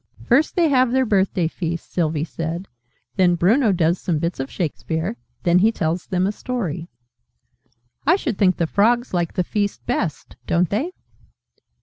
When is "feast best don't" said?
9.43-10.71